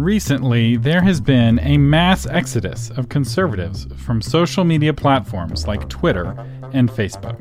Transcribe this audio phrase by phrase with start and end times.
[0.00, 6.34] Recently, there has been a mass exodus of conservatives from social media platforms like Twitter
[6.72, 7.36] and Facebook.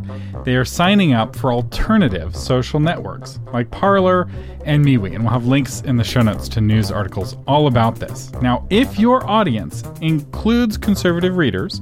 [0.46, 4.29] They are signing up for alternative social networks like Parler
[4.66, 7.96] and MeWe, and we'll have links in the show notes to news articles all about
[7.97, 8.32] this.
[8.42, 11.82] Now, if your audience includes conservative readers,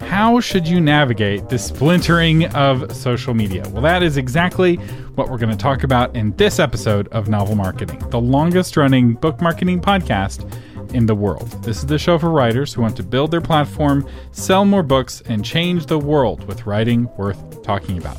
[0.00, 3.68] how should you navigate the splintering of social media?
[3.70, 4.76] Well, that is exactly
[5.16, 9.14] what we're going to talk about in this episode of Novel Marketing, the longest running
[9.14, 10.48] book marketing podcast
[10.96, 11.50] in the world.
[11.62, 15.22] This is the show for writers who want to build their platform, sell more books,
[15.26, 18.16] and change the world with writing worth talking about.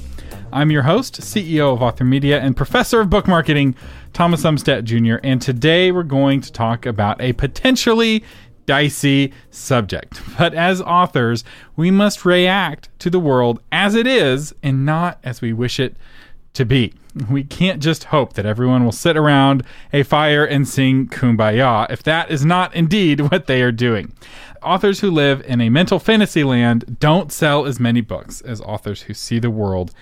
[0.53, 3.75] I'm your host, CEO of Author Media, and professor of book marketing,
[4.13, 8.23] Thomas Umstattd Jr., and today we're going to talk about a potentially
[8.67, 10.21] dicey subject.
[10.37, 11.43] But as authors,
[11.75, 15.97] we must react to the world as it is and not as we wish it
[16.57, 16.93] to be.
[17.31, 22.03] We can't just hope that everyone will sit around a fire and sing kumbaya if
[22.03, 24.13] that is not indeed what they are doing.
[24.61, 29.03] Authors who live in a mental fantasy land don't sell as many books as authors
[29.03, 29.93] who see the world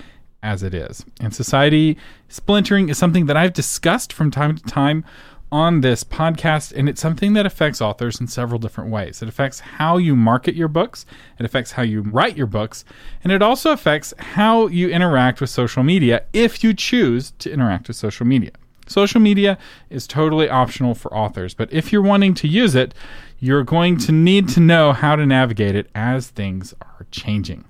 [0.42, 1.06] as it is.
[1.20, 1.98] And society
[2.30, 5.04] splintering is something that I've discussed from time to time
[5.52, 9.22] on this podcast, and it's something that affects authors in several different ways.
[9.22, 11.06] It affects how you market your books,
[11.40, 12.84] it affects how you write your books,
[13.24, 17.88] and it also affects how you interact with social media if you choose to interact
[17.88, 18.52] with social media.
[18.88, 19.58] Social media
[19.90, 22.94] is totally optional for authors, but if you're wanting to use it,
[23.40, 27.66] you're going to need to know how to navigate it as things are changing.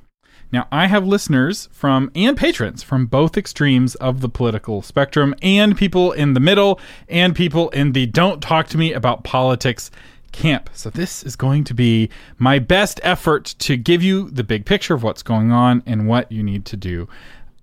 [0.51, 5.77] Now, I have listeners from and patrons from both extremes of the political spectrum, and
[5.77, 6.79] people in the middle,
[7.09, 9.91] and people in the don't talk to me about politics
[10.31, 10.69] camp.
[10.73, 14.93] So, this is going to be my best effort to give you the big picture
[14.93, 17.07] of what's going on and what you need to do,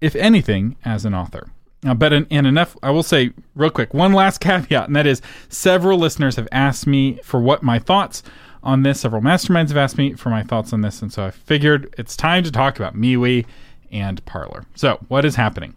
[0.00, 1.48] if anything, as an author.
[1.84, 5.06] Now, but in, in, enough, I will say real quick one last caveat, and that
[5.06, 8.22] is several listeners have asked me for what my thoughts
[8.62, 9.00] on this.
[9.00, 12.16] Several masterminds have asked me for my thoughts on this, and so I figured it's
[12.16, 13.44] time to talk about MeWe
[13.90, 14.64] and Parler.
[14.74, 15.74] So, what is happening?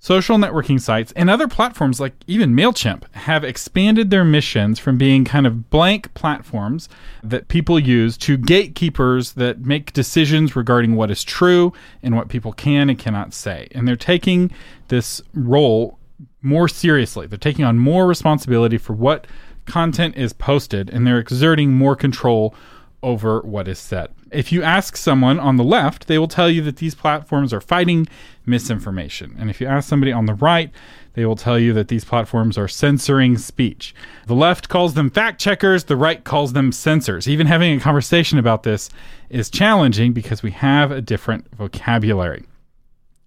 [0.00, 5.24] Social networking sites and other platforms like even MailChimp have expanded their missions from being
[5.24, 6.88] kind of blank platforms
[7.24, 12.52] that people use to gatekeepers that make decisions regarding what is true and what people
[12.52, 13.66] can and cannot say.
[13.72, 14.52] And they're taking
[14.86, 15.98] this role
[16.42, 17.26] more seriously.
[17.26, 19.26] They're taking on more responsibility for what
[19.68, 22.54] content is posted and they're exerting more control
[23.02, 24.08] over what is said.
[24.32, 27.60] If you ask someone on the left, they will tell you that these platforms are
[27.60, 28.08] fighting
[28.44, 29.36] misinformation.
[29.38, 30.70] And if you ask somebody on the right,
[31.14, 33.94] they will tell you that these platforms are censoring speech.
[34.26, 37.28] The left calls them fact checkers, the right calls them censors.
[37.28, 38.90] Even having a conversation about this
[39.30, 42.44] is challenging because we have a different vocabulary.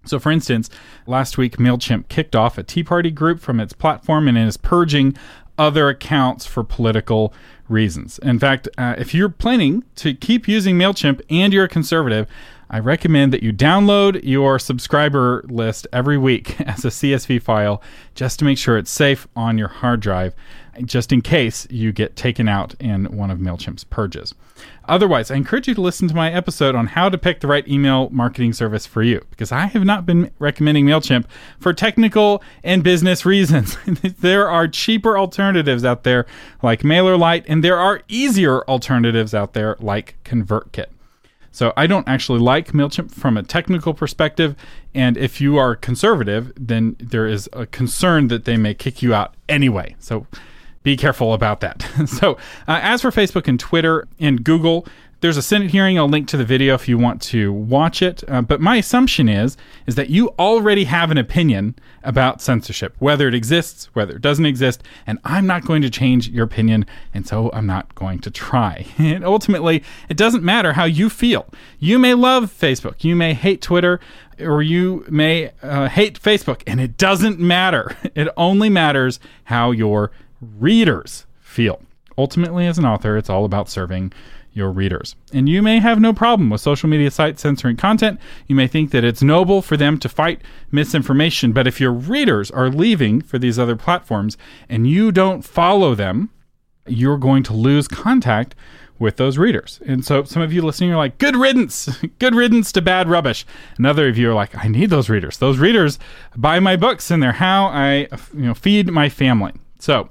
[0.06, 0.69] So, for instance,
[1.06, 5.16] last week MailChimp kicked off a Tea Party group from its platform and is purging
[5.61, 7.31] other accounts for political
[7.69, 8.17] reasons.
[8.19, 12.27] In fact, uh, if you're planning to keep using MailChimp and you're a conservative,
[12.73, 17.81] I recommend that you download your subscriber list every week as a CSV file
[18.15, 20.33] just to make sure it's safe on your hard drive,
[20.85, 24.33] just in case you get taken out in one of MailChimp's purges.
[24.87, 27.67] Otherwise, I encourage you to listen to my episode on how to pick the right
[27.67, 31.25] email marketing service for you, because I have not been recommending MailChimp
[31.59, 33.77] for technical and business reasons.
[34.19, 36.25] there are cheaper alternatives out there
[36.63, 40.88] like MailerLite, and there are easier alternatives out there like ConvertKit.
[41.51, 44.56] So I don't actually like MailChimp from a technical perspective.
[44.95, 49.13] And if you are conservative, then there is a concern that they may kick you
[49.13, 49.95] out anyway.
[50.00, 50.28] So
[50.84, 51.81] be careful about that.
[52.07, 52.34] so,
[52.67, 54.88] uh, as for Facebook and Twitter and Google,
[55.21, 55.97] there's a Senate hearing.
[55.97, 58.23] I'll link to the video if you want to watch it.
[58.27, 59.55] Uh, but my assumption is
[59.85, 64.47] is that you already have an opinion about censorship, whether it exists, whether it doesn't
[64.47, 68.31] exist, and I'm not going to change your opinion, and so I'm not going to
[68.31, 68.87] try.
[68.97, 71.47] and ultimately, it doesn't matter how you feel.
[71.79, 73.99] You may love Facebook, you may hate Twitter,
[74.39, 77.95] or you may uh, hate Facebook, and it doesn't matter.
[78.13, 80.11] It only matters how your
[80.41, 81.81] readers feel.
[82.17, 84.12] Ultimately, as an author, it's all about serving
[84.53, 85.15] your readers.
[85.33, 88.19] And you may have no problem with social media sites censoring content.
[88.48, 91.53] You may think that it's noble for them to fight misinformation.
[91.53, 94.38] But if your readers are leaving for these other platforms
[94.68, 96.30] and you don't follow them,
[96.88, 98.56] you're going to lose contact
[99.01, 99.80] with those readers.
[99.86, 101.89] And so some of you listening are like, good riddance,
[102.19, 103.45] good riddance to bad rubbish.
[103.77, 105.38] And other of you are like, I need those readers.
[105.38, 105.98] Those readers
[106.36, 109.53] buy my books and they're how I you know feed my family.
[109.80, 110.07] So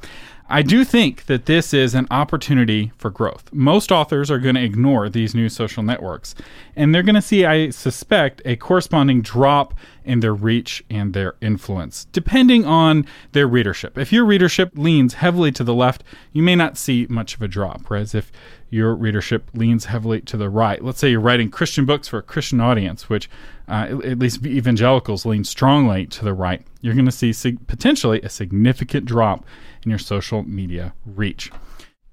[0.52, 3.44] I do think that this is an opportunity for growth.
[3.52, 6.34] Most authors are going to ignore these new social networks,
[6.74, 9.74] and they're going to see, I suspect, a corresponding drop
[10.04, 13.96] in their reach and their influence, depending on their readership.
[13.96, 16.02] If your readership leans heavily to the left,
[16.32, 17.82] you may not see much of a drop.
[17.86, 18.32] Whereas if
[18.70, 22.22] your readership leans heavily to the right, let's say you're writing Christian books for a
[22.22, 23.30] Christian audience, which
[23.68, 28.20] uh, at least evangelicals lean strongly to the right, you're going to see sig- potentially
[28.22, 29.44] a significant drop
[29.84, 31.50] in your social media reach.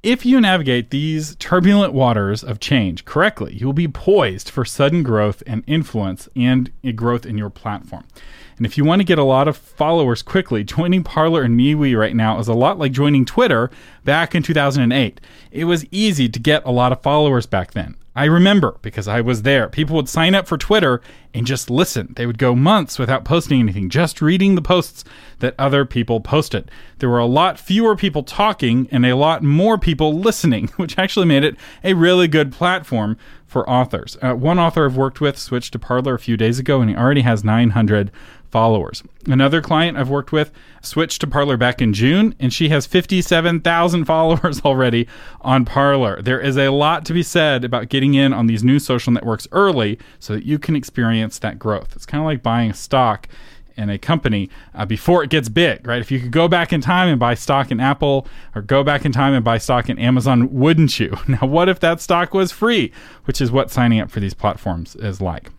[0.03, 5.03] If you navigate these turbulent waters of change correctly, you will be poised for sudden
[5.03, 8.05] growth and influence and growth in your platform.
[8.57, 11.97] And if you want to get a lot of followers quickly, joining Parler and MeWe
[11.97, 13.69] right now is a lot like joining Twitter
[14.03, 15.19] back in 2008.
[15.51, 17.95] It was easy to get a lot of followers back then.
[18.17, 19.69] I remember because I was there.
[19.69, 21.01] People would sign up for Twitter
[21.35, 22.13] and just listen.
[22.15, 25.03] They would go months without posting anything, just reading the posts
[25.37, 26.71] that other people posted.
[26.97, 31.27] There were a lot fewer people talking and a lot more people listening, which actually
[31.27, 34.17] made it a really good platform for authors.
[34.19, 36.95] Uh, one author I've worked with switched to Parler a few days ago and he
[36.95, 38.11] already has 900
[38.49, 39.03] followers.
[39.25, 40.51] Another client I've worked with
[40.81, 45.07] switched to Parler back in June, and she has 57,000 followers already
[45.41, 46.21] on Parler.
[46.21, 49.47] There is a lot to be said about getting in on these new social networks
[49.51, 51.95] early so that you can experience that growth.
[51.95, 53.27] It's kind of like buying stock
[53.77, 56.01] in a company uh, before it gets big, right?
[56.01, 59.05] If you could go back in time and buy stock in Apple or go back
[59.05, 61.15] in time and buy stock in Amazon, wouldn't you?
[61.27, 62.91] Now, what if that stock was free,
[63.25, 65.51] which is what signing up for these platforms is like?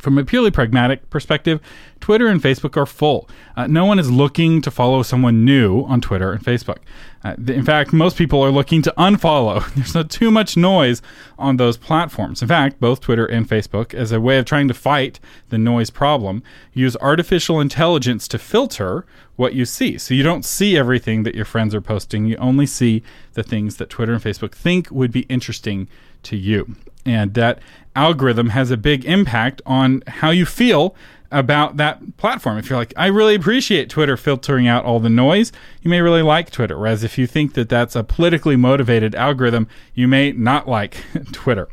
[0.00, 1.60] From a purely pragmatic perspective,
[2.00, 3.28] Twitter and Facebook are full.
[3.56, 6.78] Uh, no one is looking to follow someone new on Twitter and Facebook.
[7.24, 9.68] Uh, in fact, most people are looking to unfollow.
[9.74, 11.02] There's not too much noise
[11.38, 12.42] on those platforms.
[12.42, 15.18] In fact, both Twitter and Facebook, as a way of trying to fight
[15.48, 16.42] the noise problem,
[16.72, 19.04] use artificial intelligence to filter
[19.36, 19.98] what you see.
[19.98, 22.26] So you don't see everything that your friends are posting.
[22.26, 23.02] You only see
[23.34, 25.88] the things that Twitter and Facebook think would be interesting
[26.24, 26.76] to you.
[27.04, 27.60] And that
[27.96, 30.94] algorithm has a big impact on how you feel
[31.30, 32.58] about that platform.
[32.58, 36.22] If you're like, I really appreciate Twitter filtering out all the noise, you may really
[36.22, 36.78] like Twitter.
[36.78, 40.96] Whereas if you think that that's a politically motivated algorithm, you may not like
[41.32, 41.68] Twitter.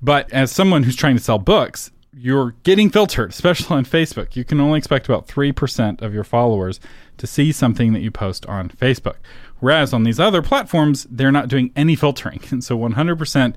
[0.00, 4.36] But as someone who's trying to sell books, you're getting filtered, especially on Facebook.
[4.36, 6.80] You can only expect about 3% of your followers
[7.18, 9.16] to see something that you post on Facebook.
[9.60, 12.40] Whereas on these other platforms, they're not doing any filtering.
[12.50, 13.54] And so 100%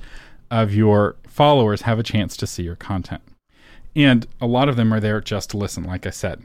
[0.50, 3.22] of your followers have a chance to see your content.
[3.96, 6.44] And a lot of them are there just to listen, like I said.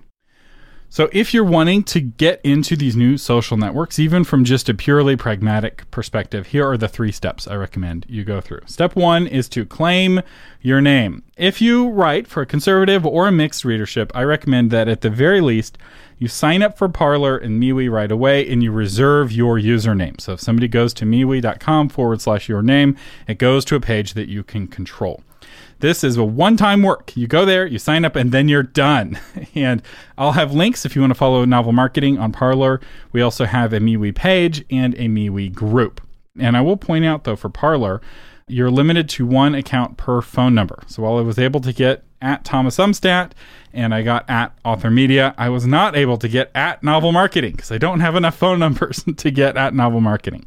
[0.92, 4.74] So, if you're wanting to get into these new social networks, even from just a
[4.74, 8.60] purely pragmatic perspective, here are the three steps I recommend you go through.
[8.66, 10.20] Step one is to claim
[10.60, 11.22] your name.
[11.38, 15.08] If you write for a conservative or a mixed readership, I recommend that at the
[15.08, 15.78] very least,
[16.18, 20.20] you sign up for Parler and MeWe right away and you reserve your username.
[20.20, 24.12] So, if somebody goes to MeWe.com forward slash your name, it goes to a page
[24.12, 25.22] that you can control.
[25.82, 27.16] This is a one time work.
[27.16, 29.18] You go there, you sign up, and then you're done.
[29.56, 29.82] and
[30.16, 32.80] I'll have links if you want to follow Novel Marketing on Parler.
[33.10, 36.00] We also have a MeWe page and a MeWe group.
[36.38, 38.00] And I will point out, though, for Parler,
[38.46, 40.84] you're limited to one account per phone number.
[40.86, 43.32] So while I was able to get at Thomas Umstattd
[43.72, 47.56] and I got at Author Media, I was not able to get at Novel Marketing
[47.56, 50.46] because I don't have enough phone numbers to get at Novel Marketing.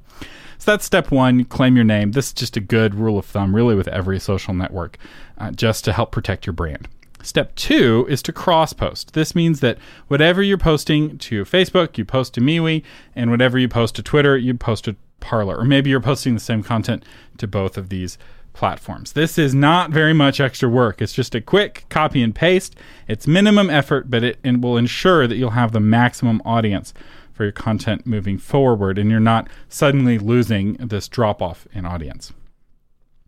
[0.66, 2.12] That's step one claim your name.
[2.12, 4.98] This is just a good rule of thumb, really, with every social network,
[5.38, 6.88] uh, just to help protect your brand.
[7.22, 9.14] Step two is to cross post.
[9.14, 9.78] This means that
[10.08, 12.84] whatever you're posting to Facebook, you post to MeWe,
[13.16, 15.57] and whatever you post to Twitter, you post to Parler.
[15.57, 17.04] Or maybe you're posting the same content
[17.38, 18.18] to both of these
[18.54, 19.14] platforms.
[19.14, 21.02] This is not very much extra work.
[21.02, 22.76] It's just a quick copy and paste.
[23.07, 26.94] It's minimum effort, but it will ensure that you'll have the maximum audience
[27.35, 32.33] for your content moving forward and you're not suddenly losing this drop off in audience.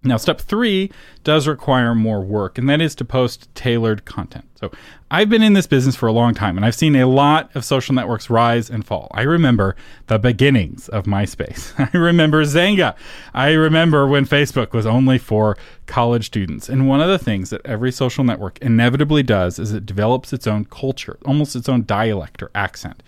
[0.03, 0.91] Now, step three
[1.23, 4.45] does require more work, and that is to post tailored content.
[4.55, 4.71] So,
[5.09, 7.65] I've been in this business for a long time, and I've seen a lot of
[7.65, 9.09] social networks rise and fall.
[9.11, 11.73] I remember the beginnings of MySpace.
[11.93, 12.95] I remember Xanga.
[13.33, 16.69] I remember when Facebook was only for college students.
[16.69, 20.45] And one of the things that every social network inevitably does is it develops its
[20.45, 23.01] own culture, almost its own dialect or accent.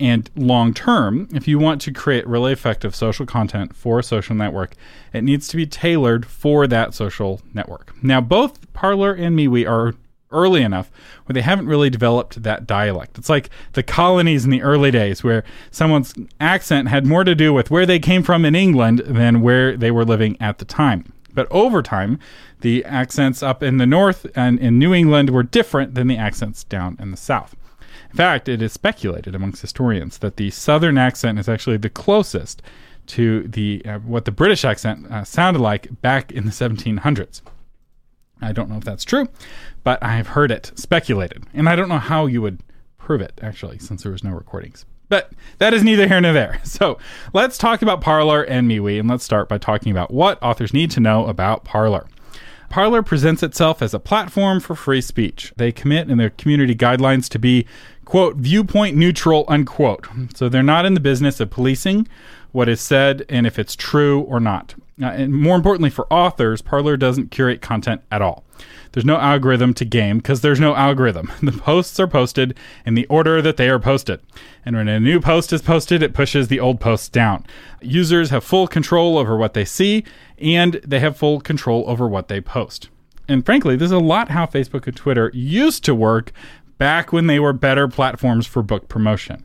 [0.00, 4.34] And long term, if you want to create really effective social content for a social
[4.34, 4.74] network,
[5.12, 7.92] it needs to be tailored for that social network.
[8.02, 9.94] Now, both Parler and MeWe are
[10.34, 10.90] early enough
[11.24, 13.16] where they haven't really developed that dialect.
[13.16, 17.52] It's like the colonies in the early days where someone's accent had more to do
[17.52, 21.12] with where they came from in England than where they were living at the time.
[21.32, 22.18] But over time,
[22.60, 26.64] the accents up in the north and in New England were different than the accents
[26.64, 27.56] down in the south.
[28.10, 32.62] In fact, it is speculated amongst historians that the Southern accent is actually the closest
[33.06, 37.42] to the uh, what the British accent uh, sounded like back in the 1700s.
[38.40, 39.28] I don't know if that's true,
[39.82, 41.44] but I have heard it speculated.
[41.54, 42.60] And I don't know how you would
[42.98, 44.84] prove it, actually, since there was no recordings.
[45.08, 46.60] But that is neither here nor there.
[46.64, 46.98] So
[47.32, 50.90] let's talk about Parler and MeWe, and let's start by talking about what authors need
[50.92, 52.06] to know about Parler.
[52.74, 55.52] Parler presents itself as a platform for free speech.
[55.56, 57.66] They commit in their community guidelines to be,
[58.04, 60.08] quote, viewpoint neutral, unquote.
[60.34, 62.08] So they're not in the business of policing
[62.54, 64.74] what is said and if it's true or not.
[65.02, 68.44] Uh, and more importantly, for authors, Parler doesn't curate content at all.
[68.92, 71.32] There's no algorithm to game because there's no algorithm.
[71.42, 72.56] The posts are posted
[72.86, 74.20] in the order that they are posted.
[74.64, 77.44] And when a new post is posted, it pushes the old posts down.
[77.82, 80.04] Users have full control over what they see
[80.38, 82.88] and they have full control over what they post.
[83.26, 86.30] And frankly, this is a lot how Facebook and Twitter used to work
[86.78, 89.44] back when they were better platforms for book promotion.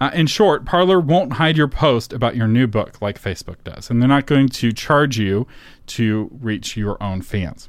[0.00, 3.90] Uh, in short, Parler won't hide your post about your new book like Facebook does,
[3.90, 5.46] and they're not going to charge you
[5.88, 7.68] to reach your own fans.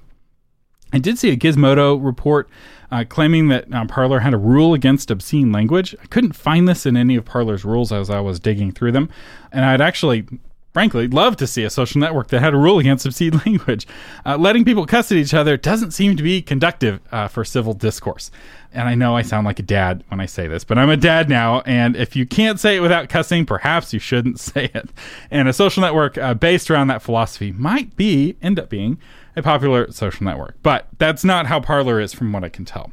[0.91, 2.47] I did see a Gizmodo report
[2.91, 5.95] uh, claiming that uh, Parler had a rule against obscene language.
[6.01, 9.09] I couldn't find this in any of Parler's rules as I was digging through them,
[9.51, 10.27] and I'd actually
[10.73, 13.87] frankly, love to see a social network that had a rule against obscene language.
[14.25, 17.73] Uh, letting people cuss at each other doesn't seem to be conductive uh, for civil
[17.73, 18.31] discourse.
[18.73, 20.97] And I know I sound like a dad when I say this, but I'm a
[20.97, 21.61] dad now.
[21.61, 24.89] And if you can't say it without cussing, perhaps you shouldn't say it.
[25.29, 28.97] And a social network uh, based around that philosophy might be, end up being,
[29.35, 30.55] a popular social network.
[30.63, 32.91] But that's not how Parler is, from what I can tell.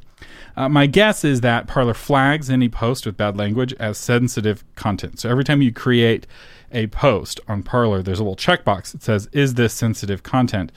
[0.56, 5.20] Uh, my guess is that Parler flags any post with bad language as sensitive content.
[5.20, 6.26] So every time you create
[6.72, 10.72] a post on Parler, there's a little checkbox that says, Is this sensitive content?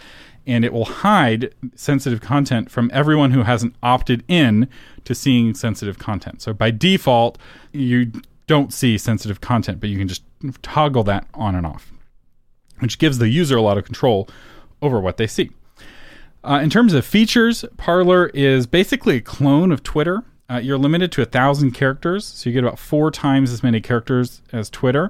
[0.45, 4.67] And it will hide sensitive content from everyone who hasn't opted in
[5.05, 6.41] to seeing sensitive content.
[6.41, 7.37] So by default,
[7.71, 8.11] you
[8.47, 10.23] don't see sensitive content, but you can just
[10.61, 11.93] toggle that on and off,
[12.79, 14.27] which gives the user a lot of control
[14.81, 15.49] over what they see.
[16.43, 20.23] Uh, in terms of features, Parler is basically a clone of Twitter.
[20.49, 23.79] Uh, you're limited to a thousand characters, so you get about four times as many
[23.79, 25.09] characters as Twitter.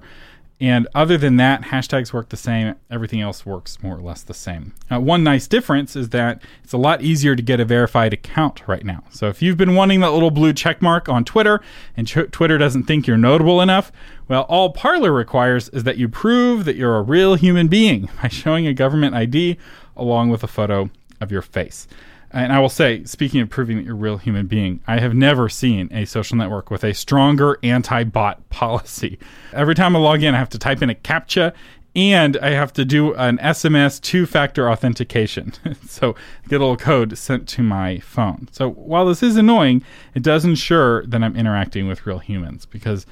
[0.63, 2.75] And other than that, hashtags work the same.
[2.89, 4.73] Everything else works more or less the same.
[4.89, 8.65] Uh, one nice difference is that it's a lot easier to get a verified account
[8.65, 9.03] right now.
[9.09, 11.59] So if you've been wanting that little blue check mark on Twitter
[11.97, 13.91] and ch- Twitter doesn't think you're notable enough,
[14.29, 18.29] well, all Parler requires is that you prove that you're a real human being by
[18.29, 19.57] showing a government ID
[19.97, 20.89] along with a photo
[21.19, 21.89] of your face.
[22.33, 25.13] And I will say, speaking of proving that you're a real human being, I have
[25.13, 29.19] never seen a social network with a stronger anti bot policy.
[29.53, 31.53] Every time I log in, I have to type in a CAPTCHA
[31.95, 35.53] and I have to do an SMS two factor authentication.
[35.87, 36.15] so
[36.49, 38.49] get a little code sent to my phone.
[38.51, 39.83] So while this is annoying,
[40.15, 43.05] it does ensure that I'm interacting with real humans because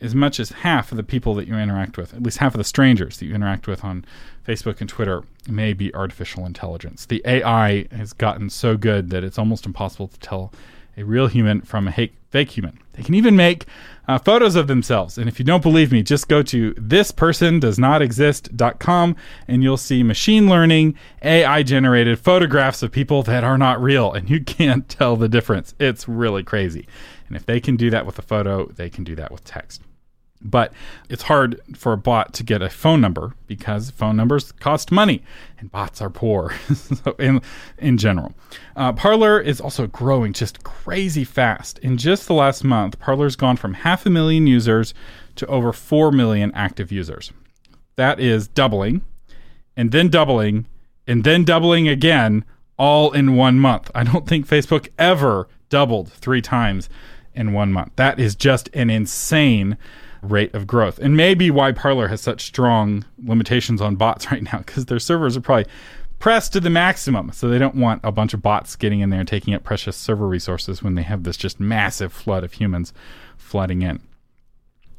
[0.00, 2.58] as much as half of the people that you interact with, at least half of
[2.58, 4.04] the strangers that you interact with on
[4.46, 7.06] Facebook and Twitter may be artificial intelligence.
[7.06, 10.52] The AI has gotten so good that it's almost impossible to tell
[10.96, 12.78] a real human from a fake human.
[12.92, 13.66] They can even make
[14.08, 15.18] uh, photos of themselves.
[15.18, 19.16] And if you don't believe me, just go to thispersondoesnotexist.com
[19.48, 24.10] and you'll see machine learning, AI generated photographs of people that are not real.
[24.12, 25.74] And you can't tell the difference.
[25.78, 26.88] It's really crazy.
[27.28, 29.82] And if they can do that with a photo, they can do that with text.
[30.42, 30.72] But
[31.08, 35.22] it's hard for a bot to get a phone number because phone numbers cost money
[35.58, 37.40] and bots are poor so in,
[37.78, 38.34] in general.
[38.76, 41.78] Uh, Parler is also growing just crazy fast.
[41.78, 44.92] In just the last month, Parler's gone from half a million users
[45.36, 47.32] to over 4 million active users.
[47.96, 49.02] That is doubling
[49.76, 50.66] and then doubling
[51.06, 52.44] and then doubling again
[52.78, 53.90] all in one month.
[53.94, 56.88] I don't think Facebook ever doubled three times
[57.36, 57.92] in one month.
[57.96, 59.76] That is just an insane
[60.22, 60.98] rate of growth.
[60.98, 65.36] And maybe why Parler has such strong limitations on bots right now, because their servers
[65.36, 65.66] are probably
[66.18, 67.30] pressed to the maximum.
[67.32, 69.96] So they don't want a bunch of bots getting in there and taking up precious
[69.96, 72.92] server resources when they have this just massive flood of humans
[73.36, 74.00] flooding in.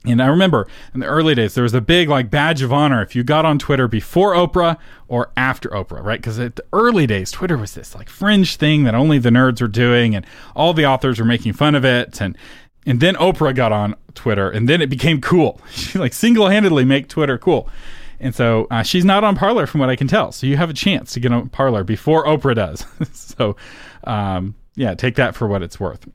[0.05, 3.01] And I remember in the early days, there was a big like badge of honor
[3.01, 4.77] if you got on Twitter before Oprah
[5.07, 6.19] or after Oprah, right?
[6.19, 9.61] Because at the early days, Twitter was this like fringe thing that only the nerds
[9.61, 10.25] were doing, and
[10.55, 12.21] all the authors were making fun of it.
[12.21, 12.37] And
[12.85, 15.59] and then Oprah got on Twitter, and then it became cool.
[15.71, 17.69] She like single handedly make Twitter cool.
[18.19, 20.31] And so uh, she's not on Parler, from what I can tell.
[20.31, 22.85] So you have a chance to get on Parler before Oprah does.
[23.13, 23.55] so
[24.05, 26.07] um, yeah, take that for what it's worth.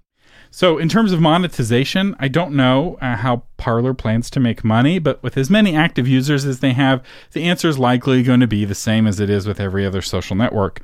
[0.54, 4.98] So, in terms of monetization, I don't know uh, how Parler plans to make money,
[4.98, 8.46] but with as many active users as they have, the answer is likely going to
[8.46, 10.82] be the same as it is with every other social network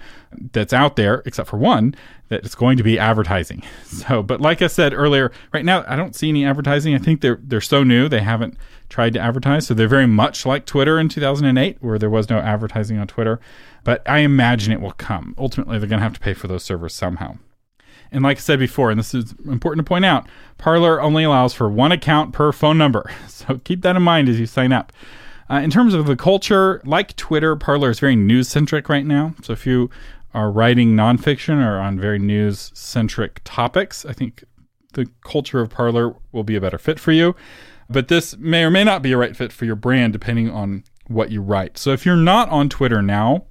[0.52, 1.94] that's out there, except for one,
[2.28, 3.62] that it's going to be advertising.
[3.84, 6.94] So, but like I said earlier, right now I don't see any advertising.
[6.94, 8.56] I think they're they're so new they haven't
[8.88, 9.66] tried to advertise.
[9.66, 13.38] So they're very much like Twitter in 2008, where there was no advertising on Twitter.
[13.84, 15.34] But I imagine it will come.
[15.36, 17.36] Ultimately, they're going to have to pay for those servers somehow.
[18.10, 21.54] And like I said before, and this is important to point out, Parler only allows
[21.54, 23.10] for one account per phone number.
[23.28, 24.92] So keep that in mind as you sign up.
[25.48, 29.34] Uh, in terms of the culture, like Twitter, Parler is very news centric right now.
[29.42, 29.88] So if you
[30.34, 34.44] are writing nonfiction or on very news centric topics, I think
[34.94, 37.34] the culture of Parler will be a better fit for you.
[37.88, 40.84] But this may or may not be a right fit for your brand depending on
[41.06, 41.78] what you write.
[41.78, 43.46] So if you're not on Twitter now,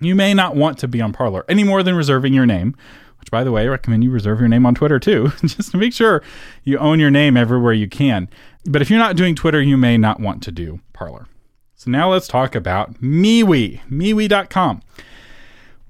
[0.00, 2.76] you may not want to be on Parler any more than reserving your name
[3.20, 5.76] which by the way, I recommend you reserve your name on Twitter too, just to
[5.76, 6.22] make sure
[6.64, 8.28] you own your name everywhere you can.
[8.64, 11.26] But if you're not doing Twitter, you may not want to do Parler.
[11.74, 14.82] So now let's talk about MeWe, MeWe.com.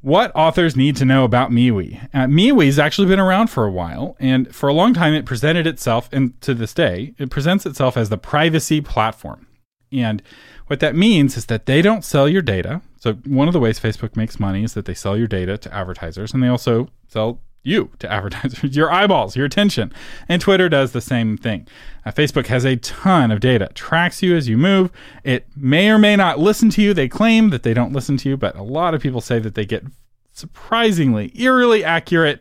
[0.02, 2.08] What authors need to know about MeWe?
[2.14, 5.66] Uh, MeWe's actually been around for a while, and for a long time it presented
[5.66, 9.46] itself, and to this day, it presents itself as the privacy platform.
[9.92, 10.22] And
[10.68, 12.80] what that means is that they don't sell your data.
[13.00, 15.75] So one of the ways Facebook makes money is that they sell your data to
[15.75, 19.92] advertisers and they also sell you to advertisers, your eyeballs, your attention.
[20.28, 21.66] And Twitter does the same thing.
[22.04, 24.92] Uh, Facebook has a ton of data, tracks you as you move.
[25.25, 26.95] It may or may not listen to you.
[26.95, 29.54] They claim that they don't listen to you, but a lot of people say that
[29.54, 29.85] they get
[30.33, 32.40] surprisingly, eerily accurate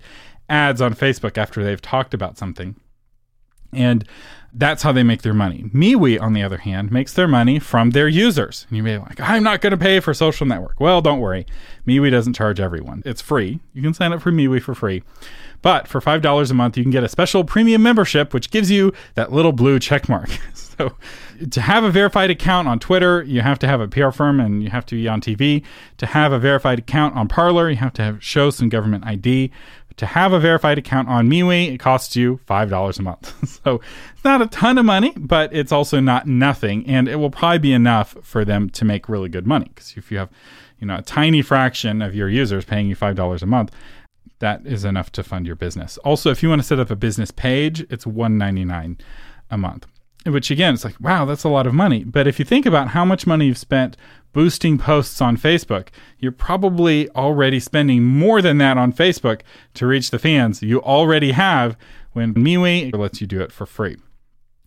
[0.50, 2.76] ads on Facebook after they've talked about something.
[3.72, 4.06] And
[4.54, 5.64] that's how they make their money.
[5.74, 8.66] MeWe, on the other hand, makes their money from their users.
[8.70, 10.80] And you may be like, I'm not going to pay for social network.
[10.80, 11.46] Well, don't worry.
[11.88, 13.04] MeWe doesn't charge everyone.
[13.06, 13.60] It's free.
[13.74, 15.04] You can sign up for MeWe for free.
[15.62, 18.94] But for $5 a month, you can get a special premium membership, which gives you
[19.16, 20.30] that little blue check mark.
[20.54, 20.94] so
[21.52, 24.64] to have a verified account on Twitter, you have to have a PR firm and
[24.64, 25.64] you have to be on TV.
[25.98, 29.52] To have a verified account on Parler, you have to have, show some government ID
[30.00, 33.50] to have a verified account on MeWe, it costs you $5 a month.
[33.66, 33.82] so
[34.14, 36.88] it's not a ton of money, but it's also not nothing.
[36.88, 39.66] And it will probably be enough for them to make really good money.
[39.68, 40.30] Because if you have,
[40.80, 43.76] you know, a tiny fraction of your users paying you $5 a month,
[44.40, 45.98] that is enough to fund your business.
[46.00, 49.02] Also, if you want to set up a business page, it's $1.99
[49.52, 49.86] a month.
[50.30, 52.04] Which again, it's like, wow, that's a lot of money.
[52.04, 53.98] But if you think about how much money you've spent
[54.34, 55.88] boosting posts on Facebook,
[56.20, 59.42] you're probably already spending more than that on Facebook
[59.76, 61.78] to reach the fans you already have
[62.14, 63.98] when MeWe lets you do it for free.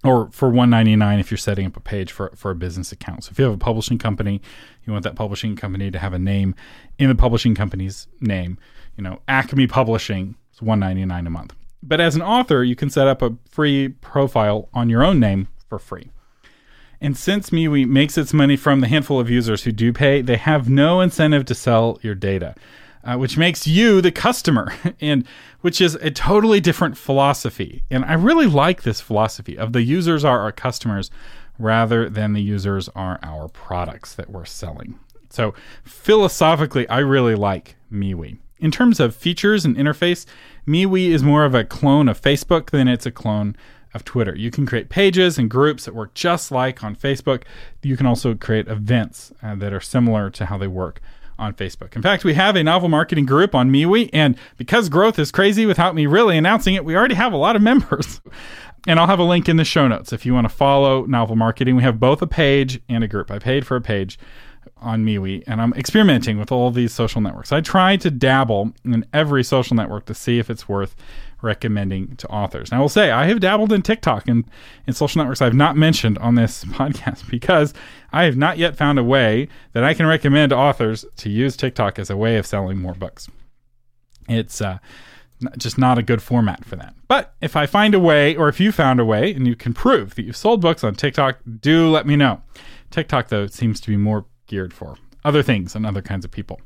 [0.04, 3.24] Or for $1.99 if you're setting up a page for, for a business account.
[3.24, 4.42] So if you have a publishing company,
[4.84, 6.56] you want that publishing company to have a name
[6.98, 8.58] in the publishing company's name.
[8.96, 11.54] You know, Acme Publishing is $1.99 a month.
[11.84, 15.48] But as an author, you can set up a free profile on your own name
[15.72, 16.10] for free.
[17.00, 20.36] And since MeWe makes its money from the handful of users who do pay, they
[20.36, 22.54] have no incentive to sell your data,
[23.02, 25.26] uh, which makes you the customer, and
[25.62, 27.84] which is a totally different philosophy.
[27.90, 31.10] And I really like this philosophy of the users are our customers
[31.58, 34.98] rather than the users are our products that we're selling.
[35.30, 35.54] So
[35.84, 38.36] philosophically, I really like MeWe.
[38.58, 40.26] In terms of features and interface,
[40.68, 43.56] MeWe is more of a clone of Facebook than it's a clone
[43.94, 44.34] of Twitter.
[44.34, 47.42] You can create pages and groups that work just like on Facebook.
[47.82, 51.00] You can also create events uh, that are similar to how they work
[51.38, 51.96] on Facebook.
[51.96, 55.66] In fact, we have a novel marketing group on MeWe, and because growth is crazy
[55.66, 58.20] without me really announcing it, we already have a lot of members.
[58.86, 61.36] and I'll have a link in the show notes if you want to follow novel
[61.36, 61.76] marketing.
[61.76, 63.30] We have both a page and a group.
[63.30, 64.18] I paid for a page
[64.82, 67.52] on MeWe, and I'm experimenting with all these social networks.
[67.52, 70.94] I try to dabble in every social network to see if it's worth
[71.42, 72.70] recommending to authors.
[72.70, 74.44] And I will say, I have dabbled in TikTok and
[74.86, 77.74] in social networks I've not mentioned on this podcast because
[78.12, 81.98] I have not yet found a way that I can recommend authors to use TikTok
[81.98, 83.28] as a way of selling more books.
[84.28, 84.78] It's uh,
[85.58, 86.94] just not a good format for that.
[87.08, 89.74] But if I find a way, or if you found a way and you can
[89.74, 92.42] prove that you've sold books on TikTok, do let me know.
[92.90, 96.60] TikTok, though, seems to be more geared for other things and other kinds of people.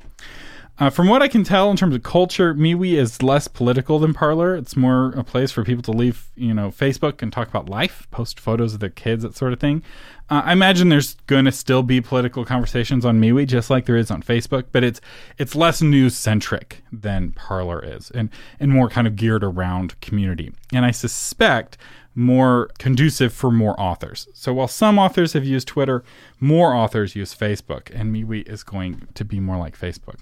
[0.79, 4.13] Uh, from what I can tell in terms of culture, MeWe is less political than
[4.13, 4.55] Parler.
[4.55, 8.07] It's more a place for people to leave, you know, Facebook and talk about life,
[8.11, 9.83] post photos of their kids, that sort of thing.
[10.29, 13.97] Uh, I imagine there's going to still be political conversations on MeWe, just like there
[13.97, 15.01] is on Facebook, but it's
[15.39, 18.29] it's less news centric than Parler is, and
[18.61, 20.53] and more kind of geared around community.
[20.75, 21.79] And I suspect
[22.15, 24.29] more conducive for more authors.
[24.35, 26.05] So while some authors have used Twitter,
[26.39, 30.17] more authors use Facebook, and MeWe is going to be more like Facebook.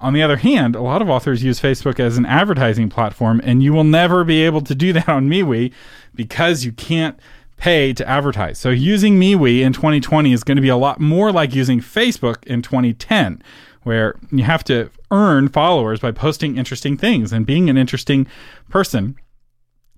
[0.00, 3.62] On the other hand, a lot of authors use Facebook as an advertising platform, and
[3.62, 5.72] you will never be able to do that on MeWe
[6.14, 7.18] because you can't
[7.56, 8.58] pay to advertise.
[8.58, 12.44] So using MeWe in 2020 is going to be a lot more like using Facebook
[12.44, 13.42] in 2010,
[13.82, 18.26] where you have to earn followers by posting interesting things and being an interesting
[18.68, 19.16] person.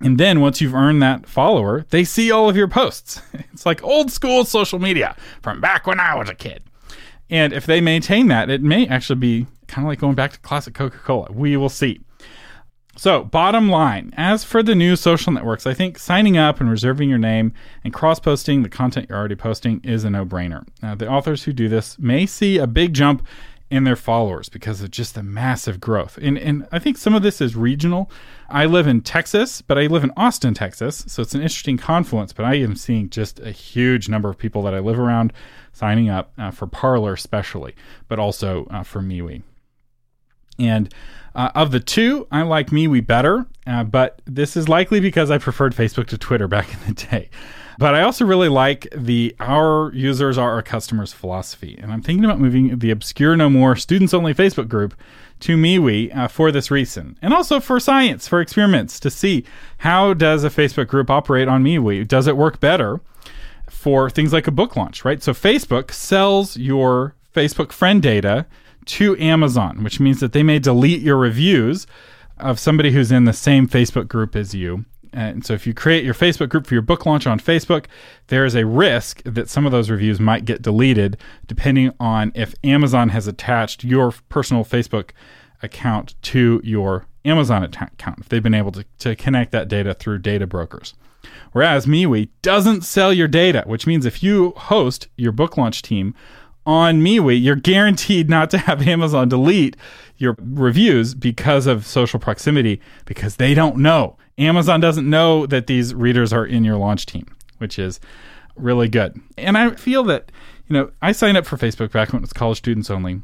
[0.01, 3.21] And then once you've earned that follower, they see all of your posts.
[3.53, 6.63] It's like old school social media from back when I was a kid.
[7.29, 10.39] And if they maintain that, it may actually be kind of like going back to
[10.41, 11.29] classic Coca Cola.
[11.31, 12.01] We will see.
[12.97, 17.09] So, bottom line, as for the new social networks, I think signing up and reserving
[17.09, 17.55] your name
[17.85, 20.67] and cross posting the content you're already posting is a no brainer.
[20.83, 23.27] Now, the authors who do this may see a big jump
[23.71, 26.19] in their followers because of just the massive growth.
[26.21, 28.11] And, and I think some of this is regional.
[28.49, 31.05] I live in Texas, but I live in Austin, Texas.
[31.07, 32.33] So it's an interesting confluence.
[32.33, 35.33] But I am seeing just a huge number of people that I live around
[35.73, 37.77] signing up uh, for Parler, especially,
[38.09, 39.43] but also uh, for MeWe.
[40.61, 40.93] And
[41.35, 45.39] uh, of the two, I like MeWe better, uh, but this is likely because I
[45.39, 47.31] preferred Facebook to Twitter back in the day.
[47.79, 51.79] But I also really like the our users are our customers philosophy.
[51.81, 54.95] And I'm thinking about moving the Obscure No More students only Facebook group
[55.41, 57.17] to MeWe uh, for this reason.
[57.23, 59.45] And also for science, for experiments to see
[59.79, 62.07] how does a Facebook group operate on MeWe?
[62.07, 63.01] Does it work better
[63.71, 65.23] for things like a book launch, right?
[65.23, 68.45] So Facebook sells your Facebook friend data
[68.87, 71.87] to Amazon, which means that they may delete your reviews
[72.39, 74.85] of somebody who's in the same Facebook group as you.
[75.13, 77.87] And so if you create your Facebook group for your book launch on Facebook,
[78.29, 81.17] there is a risk that some of those reviews might get deleted
[81.47, 85.11] depending on if Amazon has attached your personal Facebook
[85.63, 90.19] account to your Amazon account, if they've been able to, to connect that data through
[90.19, 90.95] data brokers.
[91.53, 96.15] Whereas MeWe doesn't sell your data, which means if you host your book launch team
[96.67, 99.77] on MeWe, you're guaranteed not to have Amazon delete
[100.17, 104.17] your reviews because of social proximity because they don't know.
[104.39, 107.27] Amazon doesn't know that these readers are in your launch team,
[107.59, 108.01] which is
[108.57, 109.19] really good.
[109.39, 110.31] And I feel that,
[110.69, 113.23] you know, I signed up for Facebook back when it was college students only.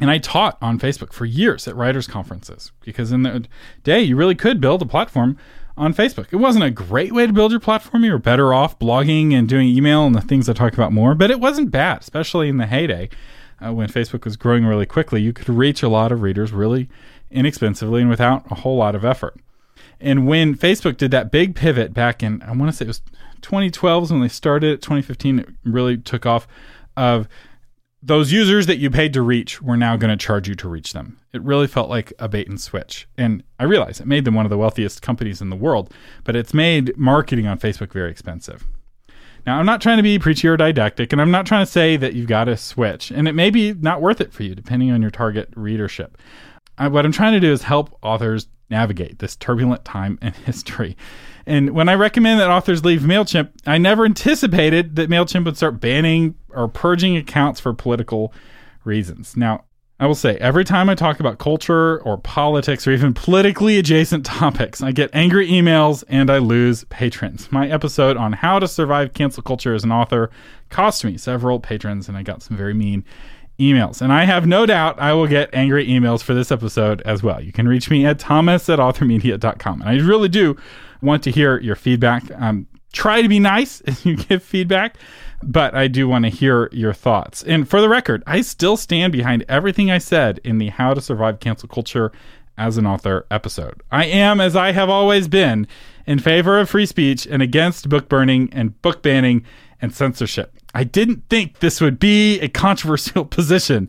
[0.00, 3.46] And I taught on Facebook for years at writers' conferences because in the
[3.84, 5.36] day you really could build a platform
[5.76, 6.26] on Facebook.
[6.30, 8.04] It wasn't a great way to build your platform.
[8.04, 11.14] You were better off blogging and doing email and the things I talk about more,
[11.14, 13.08] but it wasn't bad, especially in the heyday
[13.64, 15.22] uh, when Facebook was growing really quickly.
[15.22, 16.88] You could reach a lot of readers really
[17.30, 19.36] inexpensively and without a whole lot of effort.
[20.00, 23.02] And when Facebook did that big pivot back in, I want to say it was
[23.42, 26.48] 2012 when they started, 2015, it really took off
[26.96, 27.28] of
[28.02, 30.92] those users that you paid to reach were now going to charge you to reach
[30.92, 31.18] them.
[31.32, 33.06] It really felt like a bait and switch.
[33.18, 35.92] And I realize it made them one of the wealthiest companies in the world,
[36.24, 38.66] but it's made marketing on Facebook very expensive.
[39.46, 41.96] Now, I'm not trying to be preachy or didactic, and I'm not trying to say
[41.96, 44.90] that you've got to switch, and it may be not worth it for you depending
[44.90, 46.18] on your target readership.
[46.78, 50.96] I, what I'm trying to do is help authors navigate this turbulent time in history.
[51.46, 55.80] And when I recommend that authors leave MailChimp, I never anticipated that MailChimp would start
[55.80, 58.32] banning or purging accounts for political
[58.84, 59.36] reasons.
[59.36, 59.64] Now,
[60.00, 64.24] I will say, every time I talk about culture or politics or even politically adjacent
[64.26, 67.52] topics, I get angry emails and I lose patrons.
[67.52, 70.30] My episode on how to survive cancel culture as an author
[70.70, 73.04] cost me several patrons, and I got some very mean
[73.60, 74.00] emails.
[74.00, 77.40] And I have no doubt I will get angry emails for this episode as well.
[77.40, 79.82] You can reach me at thomas at authormedia.com.
[79.82, 80.56] And I really do
[81.02, 82.24] want to hear your feedback.
[82.40, 84.96] Um, try to be nice as you give feedback
[85.42, 87.42] but I do want to hear your thoughts.
[87.42, 91.00] And for the record, I still stand behind everything I said in the How to
[91.00, 92.12] Survive Cancel Culture
[92.58, 93.82] as an Author episode.
[93.90, 95.66] I am, as I have always been,
[96.06, 99.44] in favor of free speech and against book burning and book banning
[99.80, 100.54] and censorship.
[100.74, 103.88] I didn't think this would be a controversial position,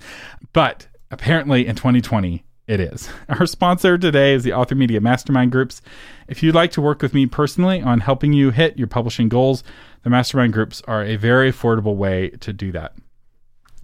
[0.54, 3.10] but apparently in 2020, it is.
[3.30, 5.82] Our sponsor today is the Author Media Mastermind Groups.
[6.28, 9.64] If you'd like to work with me personally on helping you hit your publishing goals,
[10.04, 12.96] the mastermind groups are a very affordable way to do that.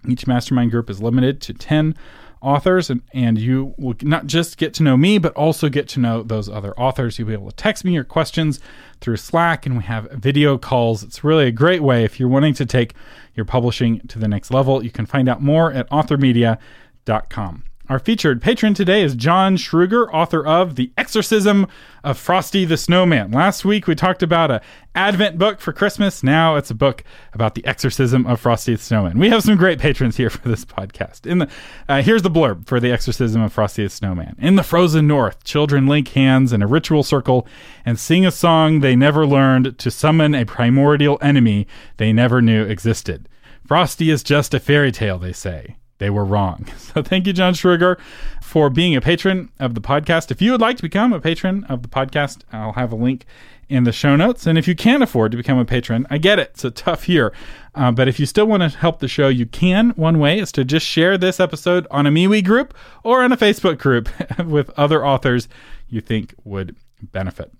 [0.08, 1.94] Each mastermind group is limited to 10
[2.40, 6.00] authors, and, and you will not just get to know me, but also get to
[6.00, 7.18] know those other authors.
[7.18, 8.60] You'll be able to text me your questions
[9.00, 11.02] through Slack, and we have video calls.
[11.02, 12.94] It's really a great way if you're wanting to take
[13.34, 14.84] your publishing to the next level.
[14.84, 17.67] You can find out more at authormedia.com.
[17.88, 21.66] Our featured patron today is John Schruger, author of The Exorcism
[22.04, 23.30] of Frosty the Snowman.
[23.30, 24.60] Last week we talked about a
[24.94, 26.22] Advent book for Christmas.
[26.22, 29.18] Now it's a book about the exorcism of Frosty the Snowman.
[29.18, 31.24] We have some great patrons here for this podcast.
[31.26, 31.48] In the
[31.88, 34.36] uh, here's the blurb for the exorcism of Frosty the Snowman.
[34.38, 37.48] In the frozen north, children link hands in a ritual circle
[37.86, 42.64] and sing a song they never learned to summon a primordial enemy they never knew
[42.64, 43.30] existed.
[43.66, 45.76] Frosty is just a fairy tale, they say.
[45.98, 46.66] They were wrong.
[46.88, 47.98] So thank you, John Schruger,
[48.42, 50.30] for being a patron of the podcast.
[50.30, 53.26] If you would like to become a patron of the podcast, I'll have a link
[53.68, 54.46] in the show notes.
[54.46, 56.52] And if you can't afford to become a patron, I get it.
[56.54, 57.32] It's a tough year.
[57.74, 59.90] Uh, but if you still want to help the show, you can.
[59.90, 63.36] One way is to just share this episode on a MeWe group or on a
[63.36, 64.08] Facebook group
[64.46, 65.48] with other authors
[65.88, 67.52] you think would benefit.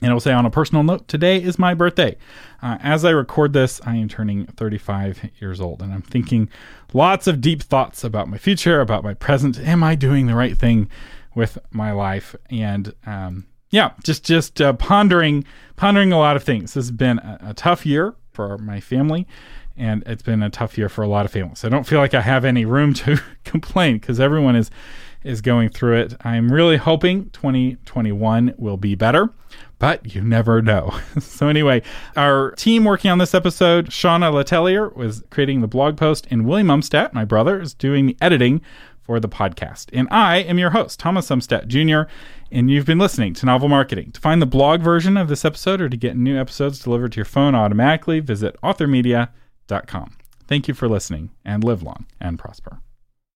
[0.00, 2.16] And I will say on a personal note, today is my birthday.
[2.62, 6.48] Uh, as I record this, I am turning 35 years old, and I'm thinking
[6.92, 9.58] lots of deep thoughts about my future, about my present.
[9.58, 10.90] Am I doing the right thing
[11.34, 12.36] with my life?
[12.50, 15.44] And um, yeah, just just uh, pondering
[15.76, 16.74] pondering a lot of things.
[16.74, 19.26] This has been a, a tough year for my family,
[19.76, 21.64] and it's been a tough year for a lot of families.
[21.64, 24.70] I don't feel like I have any room to complain because everyone is
[25.26, 26.14] is going through it.
[26.24, 29.30] I'm really hoping 2021 will be better,
[29.78, 30.98] but you never know.
[31.20, 31.82] so, anyway,
[32.16, 36.68] our team working on this episode, Shauna Letelier was creating the blog post, and William
[36.68, 38.60] Umstattd, my brother, is doing the editing
[39.02, 39.90] for the podcast.
[39.92, 42.10] And I am your host, Thomas Umstattd Jr.,
[42.50, 44.12] and you've been listening to Novel Marketing.
[44.12, 47.16] To find the blog version of this episode or to get new episodes delivered to
[47.16, 50.16] your phone automatically, visit authormedia.com.
[50.46, 52.80] Thank you for listening, and live long and prosper.